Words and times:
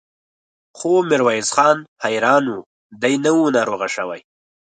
خو 0.77 0.91
ميرويس 1.09 1.49
خان 1.55 1.77
حيران 2.03 2.45
و، 2.53 2.57
دی 3.01 3.13
نه 3.23 3.31
و 3.35 3.39
ناروغه 3.55 3.87
شوی. 3.95 4.21